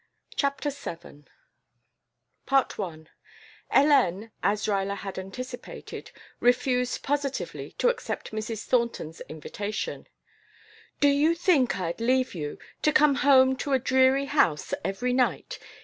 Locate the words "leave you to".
12.01-12.91